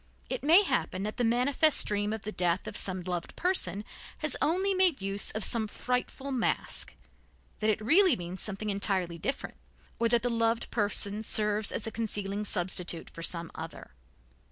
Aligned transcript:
It 0.29 0.41
may 0.43 0.63
happen 0.63 1.03
that 1.03 1.17
the 1.17 1.23
manifest 1.23 1.85
dream 1.85 2.11
of 2.11 2.23
the 2.23 2.31
death 2.31 2.65
of 2.65 2.75
some 2.75 3.03
loved 3.03 3.35
person 3.35 3.85
has 4.17 4.35
only 4.41 4.73
made 4.73 4.99
use 4.99 5.29
of 5.29 5.43
some 5.43 5.67
frightful 5.67 6.31
mask, 6.31 6.95
that 7.59 7.69
it 7.69 7.79
really 7.79 8.15
means 8.15 8.41
something 8.41 8.71
entirely 8.71 9.19
different, 9.19 9.57
or 9.99 10.09
that 10.09 10.23
the 10.23 10.31
loved 10.31 10.71
person 10.71 11.21
serves 11.21 11.71
as 11.71 11.85
a 11.85 11.91
concealing 11.91 12.45
substitute 12.45 13.11
for 13.11 13.21
some 13.21 13.51
other. 13.53 13.91